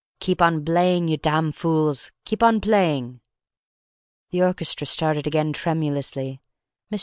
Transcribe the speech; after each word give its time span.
"Keep 0.19 0.41
on 0.41 0.63
blaying, 0.65 1.09
you 1.09 1.17
tam 1.17 1.51
fools! 1.51 2.11
Keep 2.25 2.41
on 2.41 2.57
blaying!" 2.59 3.19
The 4.31 4.41
orchestra 4.41 4.87
started 4.87 5.27
again 5.27 5.53
tremulously. 5.53 6.41
Mr. 6.91 6.99